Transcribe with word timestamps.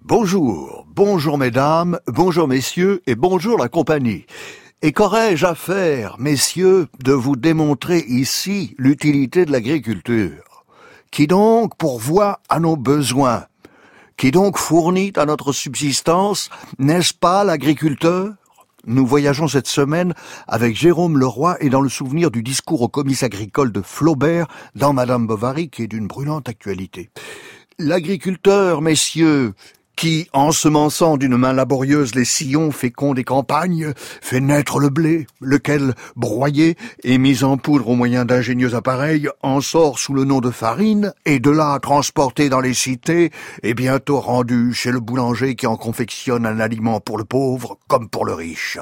Bonjour, 0.00 0.86
bonjour 0.88 1.38
mesdames, 1.38 1.98
bonjour 2.06 2.46
messieurs 2.46 3.02
et 3.06 3.14
bonjour 3.14 3.58
la 3.58 3.68
compagnie. 3.68 4.26
Et 4.82 4.92
qu'aurais-je 4.92 5.46
à 5.46 5.54
faire, 5.54 6.16
messieurs, 6.18 6.88
de 7.02 7.12
vous 7.12 7.36
démontrer 7.36 8.04
ici 8.08 8.74
l'utilité 8.78 9.44
de 9.44 9.52
l'agriculture? 9.52 10.64
Qui 11.10 11.26
donc 11.26 11.76
pourvoit 11.76 12.40
à 12.48 12.60
nos 12.60 12.76
besoins? 12.76 13.46
Qui 14.16 14.30
donc 14.30 14.58
fournit 14.58 15.12
à 15.16 15.24
notre 15.24 15.52
subsistance 15.52 16.50
N'est-ce 16.78 17.14
pas 17.14 17.44
l'agriculteur? 17.44 18.34
Nous 18.86 19.06
voyageons 19.06 19.48
cette 19.48 19.66
semaine 19.66 20.14
avec 20.48 20.76
Jérôme 20.76 21.18
Leroy 21.18 21.56
et 21.60 21.70
dans 21.70 21.80
le 21.80 21.88
souvenir 21.88 22.30
du 22.30 22.42
discours 22.42 22.82
au 22.82 22.88
comice 22.88 23.22
agricole 23.22 23.72
de 23.72 23.82
Flaubert 23.82 24.46
dans 24.74 24.92
Madame 24.92 25.26
Bovary 25.26 25.70
qui 25.70 25.82
est 25.84 25.88
d'une 25.88 26.06
brûlante 26.06 26.48
actualité. 26.48 27.10
L'agriculteur, 27.78 28.82
messieurs, 28.82 29.54
qui, 30.02 30.26
ensemençant 30.32 31.16
d'une 31.16 31.36
main 31.36 31.52
laborieuse 31.52 32.16
les 32.16 32.24
sillons 32.24 32.72
féconds 32.72 33.14
des 33.14 33.22
campagnes, 33.22 33.92
fait 33.96 34.40
naître 34.40 34.80
le 34.80 34.88
blé, 34.88 35.28
lequel, 35.40 35.94
broyé 36.16 36.76
et 37.04 37.18
mis 37.18 37.44
en 37.44 37.56
poudre 37.56 37.88
au 37.88 37.94
moyen 37.94 38.24
d'ingénieux 38.24 38.74
appareils, 38.74 39.28
en 39.42 39.60
sort 39.60 40.00
sous 40.00 40.12
le 40.12 40.24
nom 40.24 40.40
de 40.40 40.50
farine, 40.50 41.12
et 41.24 41.38
de 41.38 41.50
là 41.50 41.78
transporté 41.78 42.48
dans 42.48 42.58
les 42.58 42.74
cités, 42.74 43.30
et 43.62 43.74
bientôt 43.74 44.18
rendu 44.18 44.74
chez 44.74 44.90
le 44.90 44.98
boulanger 44.98 45.54
qui 45.54 45.68
en 45.68 45.76
confectionne 45.76 46.46
un 46.46 46.58
aliment 46.58 46.98
pour 46.98 47.16
le 47.16 47.24
pauvre 47.24 47.78
comme 47.86 48.08
pour 48.08 48.24
le 48.24 48.34
riche. 48.34 48.80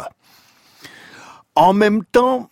En 1.55 1.75
même 1.75 2.03
temps, 2.03 2.50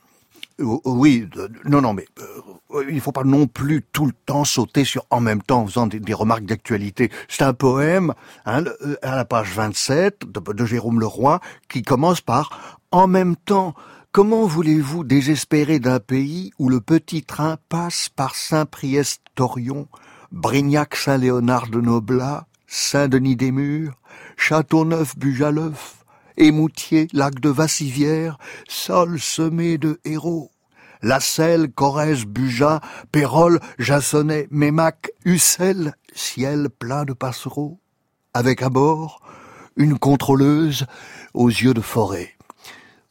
oui, 0.59 1.29
non, 1.65 1.81
non, 1.81 1.95
mais 1.95 2.07
euh, 2.21 2.85
il 2.89 2.97
ne 2.97 3.01
faut 3.01 3.13
pas 3.13 3.25
non 3.25 3.47
plus 3.47 3.83
tout 3.93 4.07
le 4.07 4.13
temps 4.27 4.45
sauter 4.45 4.85
sur 4.85 5.07
en 5.11 5.21
même 5.21 5.41
temps 5.43 5.63
en 5.63 5.67
faisant 5.67 5.87
des, 5.87 6.15
remarques 6.15 6.45
d'actualité. 6.45 7.11
C'est 7.29 7.45
un 7.45 7.55
poème 7.55 8.13
hein, 8.45 8.65
euh, 8.83 8.97
à 9.03 9.17
la 9.17 9.25
page 9.25 9.53
27 9.55 10.27
de, 10.27 10.53
de 10.53 10.65
Jérôme 10.65 11.01
Leroy 11.01 11.41
qui 11.69 11.83
commence 11.83 12.21
par 12.21 12.81
En 12.91 13.07
même 13.07 13.37
temps, 13.37 13.75
comment 14.11 14.47
voulez-vous 14.47 15.05
désespérer 15.05 15.79
d'un 15.79 16.01
pays 16.01 16.53
où 16.59 16.69
le 16.69 16.81
petit 16.81 17.23
train 17.23 17.57
passe 17.69 18.09
par 18.09 18.35
Saint-Priest-Torion, 18.35 19.87
Brignac-Saint-Léonard 20.33 21.69
de 21.69 21.81
Noblat, 21.81 22.47
Saint-Denis-des-Murs, 22.67 23.95
Châteauneuf-Bujaleuf, 24.37 25.98
Émoutier, 26.39 27.09
lac 27.13 27.41
de 27.41 27.49
Vassivière, 27.49 28.39
sol 28.69 29.21
semé 29.21 29.77
de 29.77 30.01
héros. 30.05 30.53
La 31.03 31.19
Selle, 31.19 31.71
Corrèze, 31.71 32.25
Buja, 32.25 32.81
Pérol, 33.13 33.61
Jassonnet, 33.79 34.47
Mémac, 34.51 35.11
Ussel, 35.25 35.95
ciel 36.15 36.71
plein 36.71 37.05
de 37.05 37.13
passereaux, 37.13 37.81
avec 38.35 38.63
à 38.63 38.69
bord 38.69 39.21
une 39.77 39.99
contrôleuse 39.99 40.87
aux 41.35 41.49
yeux 41.49 41.75
de 41.75 41.81
forêt. 41.81 42.37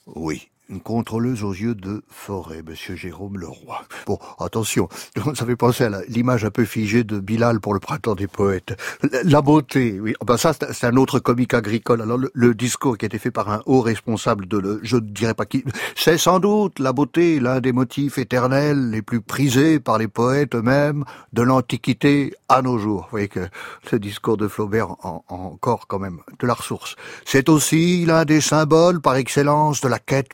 Oui, 0.05 0.49
une 0.69 0.81
contrôleuse 0.81 1.43
aux 1.43 1.53
yeux 1.53 1.75
de 1.75 2.03
forêt, 2.09 2.61
monsieur 2.65 2.95
Jérôme 2.95 3.37
Leroy. 3.37 3.81
Bon, 4.05 4.19
attention, 4.39 4.89
ça 5.35 5.45
fait 5.45 5.55
penser 5.55 5.85
à 5.85 6.01
l'image 6.07 6.45
un 6.45 6.49
peu 6.49 6.65
figée 6.65 7.03
de 7.03 7.19
Bilal 7.19 7.59
pour 7.59 7.73
le 7.73 7.79
printemps 7.79 8.15
des 8.15 8.27
poètes. 8.27 8.77
La 9.23 9.41
beauté, 9.41 9.99
oui. 9.99 10.13
Ben 10.25 10.37
ça, 10.37 10.53
c'est 10.53 10.87
un 10.87 10.97
autre 10.97 11.19
comique 11.19 11.53
agricole. 11.53 12.01
Alors, 12.01 12.19
le, 12.33 12.55
discours 12.55 12.97
qui 12.97 13.05
a 13.05 13.07
été 13.07 13.19
fait 13.19 13.31
par 13.31 13.49
un 13.49 13.61
haut 13.65 13.81
responsable 13.81 14.47
de 14.47 14.57
le, 14.57 14.79
je 14.83 14.95
ne 14.95 15.01
dirais 15.01 15.33
pas 15.33 15.45
qui, 15.45 15.63
c'est 15.95 16.17
sans 16.17 16.39
doute 16.39 16.79
la 16.79 16.91
beauté, 16.91 17.39
l'un 17.39 17.59
des 17.59 17.71
motifs 17.71 18.17
éternels 18.17 18.89
les 18.89 19.01
plus 19.01 19.21
prisés 19.21 19.79
par 19.79 19.97
les 19.97 20.07
poètes 20.07 20.55
eux-mêmes 20.55 21.05
de 21.33 21.41
l'Antiquité 21.43 22.33
à 22.49 22.61
nos 22.61 22.77
jours. 22.77 23.03
Vous 23.03 23.11
voyez 23.11 23.27
que 23.27 23.47
ce 23.89 23.95
discours 23.95 24.37
de 24.37 24.47
Flaubert 24.47 24.91
a 25.03 25.19
encore 25.27 25.87
quand 25.87 25.99
même 25.99 26.19
de 26.39 26.47
la 26.47 26.53
ressource. 26.53 26.95
C'est 27.25 27.49
aussi 27.49 28.05
l'un 28.05 28.25
des 28.25 28.41
symboles 28.41 29.01
par 29.01 29.15
excellence 29.15 29.81
de 29.81 29.87
la 29.87 29.99
quête 29.99 30.33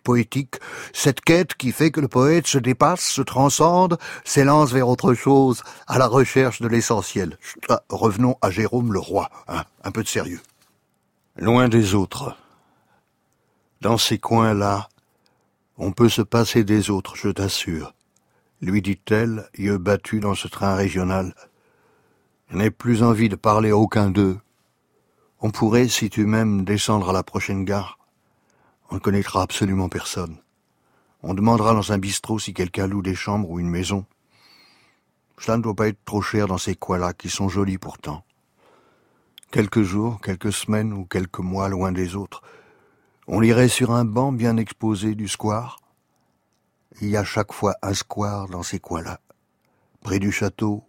cette 0.94 1.22
quête 1.22 1.56
qui 1.56 1.72
fait 1.72 1.92
que 1.92 2.02
le 2.02 2.08
poète 2.08 2.48
se 2.48 2.58
dépasse, 2.58 3.02
se 3.02 3.22
transcende, 3.22 3.98
s'élance 4.24 4.72
vers 4.72 4.88
autre 4.88 5.14
chose, 5.14 5.64
à 5.88 5.98
la 5.98 6.08
recherche 6.08 6.62
de 6.62 6.68
l'essentiel. 6.68 7.38
Ah, 7.70 7.82
revenons 7.90 8.36
à 8.42 8.50
Jérôme 8.50 8.94
le 8.94 9.00
roi, 9.00 9.30
hein, 9.48 9.64
un 9.84 9.92
peu 9.92 10.04
de 10.04 10.08
sérieux. 10.08 10.42
Loin 11.36 11.70
des 11.70 11.96
autres. 11.96 12.38
Dans 13.82 13.98
ces 13.98 14.18
coins-là, 14.18 14.88
on 15.78 15.92
peut 15.92 16.10
se 16.10 16.22
passer 16.22 16.64
des 16.64 16.90
autres, 16.90 17.16
je 17.16 17.30
t'assure, 17.30 17.94
lui 18.62 18.82
dit-elle, 18.82 19.50
yeux 19.58 19.78
battus 19.78 20.22
dans 20.22 20.36
ce 20.36 20.48
train 20.48 20.76
régional. 20.76 21.34
Je 22.50 22.58
n'ai 22.58 22.72
plus 22.72 23.02
envie 23.02 23.30
de 23.30 23.36
parler 23.36 23.72
à 23.72 23.78
aucun 23.78 24.10
d'eux. 24.10 24.38
On 25.42 25.50
pourrait, 25.50 25.88
si 25.88 26.10
tu 26.10 26.26
m'aimes, 26.26 26.64
descendre 26.64 27.10
à 27.10 27.14
la 27.14 27.24
prochaine 27.24 27.66
gare. 27.66 27.98
On 28.90 28.96
ne 28.96 29.00
connaîtra 29.00 29.42
absolument 29.42 29.90
personne. 29.90 30.38
On 31.24 31.34
demandera 31.34 31.74
dans 31.74 31.94
un 31.94 31.98
bistrot 31.98 32.38
si 32.38 32.54
quelqu'un 32.54 32.86
loue 32.86 33.02
des 33.02 33.16
chambres 33.16 33.50
ou 33.50 33.60
une 33.60 33.70
maison. 33.70 34.06
Cela 35.40 35.58
ne 35.58 35.64
doit 35.64 35.74
pas 35.74 35.88
être 35.88 36.04
trop 36.06 36.22
cher 36.22 36.48
dans 36.48 36.58
ces 36.58 36.76
coins-là, 36.76 37.14
qui 37.14 37.30
sont 37.30 37.50
jolis 37.50 37.78
pourtant. 37.78 38.24
Quelques 39.52 39.84
jours, 39.84 40.20
quelques 40.22 40.52
semaines 40.52 40.94
ou 40.94 41.06
quelques 41.06 41.40
mois 41.40 41.70
loin 41.70 41.92
des 41.92 42.16
autres, 42.16 42.42
on 43.28 43.42
irait 43.42 43.70
sur 43.70 43.92
un 43.92 44.04
banc 44.04 44.32
bien 44.34 44.58
exposé 44.58 45.16
du 45.16 45.28
square. 45.30 45.80
Il 47.02 47.10
y 47.10 47.18
a 47.18 47.24
chaque 47.24 47.54
fois 47.54 47.76
un 47.82 47.94
square 47.94 48.48
dans 48.50 48.64
ces 48.64 48.80
coins-là, 48.80 49.22
près 50.02 50.20
du 50.20 50.32
château, 50.32 50.84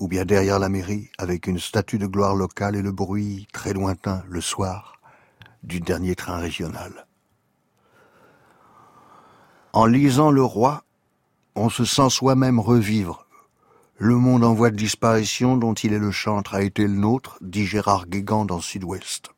ou 0.00 0.08
bien 0.08 0.24
derrière 0.24 0.58
la 0.58 0.68
mairie, 0.68 1.10
avec 1.18 1.46
une 1.46 1.60
statue 1.60 1.98
de 1.98 2.06
gloire 2.06 2.34
locale 2.34 2.76
et 2.76 2.82
le 2.82 2.92
bruit 2.92 3.46
très 3.52 3.72
lointain 3.72 4.24
le 4.28 4.40
soir 4.40 4.95
du 5.66 5.80
dernier 5.80 6.14
train 6.14 6.38
régional. 6.38 7.06
En 9.72 9.84
lisant 9.84 10.30
Le 10.30 10.42
Roi, 10.42 10.84
on 11.54 11.68
se 11.68 11.84
sent 11.84 12.08
soi-même 12.08 12.60
revivre. 12.60 13.26
Le 13.98 14.16
monde 14.16 14.44
en 14.44 14.54
voie 14.54 14.70
de 14.70 14.76
disparition 14.76 15.56
dont 15.56 15.74
il 15.74 15.92
est 15.92 15.98
le 15.98 16.10
chantre 16.10 16.54
a 16.54 16.62
été 16.62 16.82
le 16.82 16.94
nôtre, 16.94 17.38
dit 17.40 17.66
Gérard 17.66 18.06
Guégan 18.06 18.44
dans 18.44 18.60
Sud-Ouest. 18.60 19.30